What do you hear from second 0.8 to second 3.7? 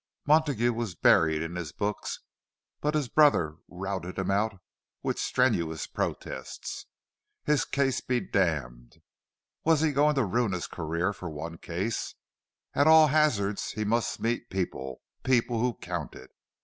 buried in his books, but his brother